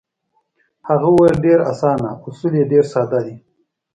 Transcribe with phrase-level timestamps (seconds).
[0.87, 3.35] هغه وویل: ډېر اسانه، اصول یې ډېر ساده دي.